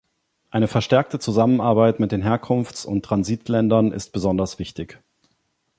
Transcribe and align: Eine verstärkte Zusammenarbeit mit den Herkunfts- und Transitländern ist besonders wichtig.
Eine 0.49 0.67
verstärkte 0.67 1.19
Zusammenarbeit 1.19 1.99
mit 1.99 2.11
den 2.11 2.23
Herkunfts- 2.23 2.87
und 2.87 3.05
Transitländern 3.05 3.91
ist 3.91 4.11
besonders 4.13 4.57
wichtig. 4.57 4.99